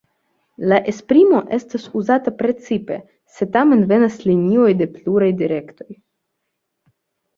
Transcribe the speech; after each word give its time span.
La 0.69 0.77
esprimo 0.91 1.41
estas 1.57 1.83
uzata 1.99 2.33
precipe, 2.39 2.97
se 3.35 3.49
tamen 3.57 3.85
venas 3.93 4.17
linioj 4.31 4.73
de 4.81 4.89
pluraj 4.97 5.33
direktoj. 5.43 5.89